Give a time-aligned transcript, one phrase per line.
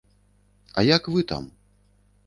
[0.77, 1.43] А як вы там?